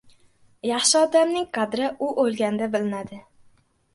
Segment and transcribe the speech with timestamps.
[0.69, 3.21] •Yaxshi odamning qadri u o‘lganda bilinadi.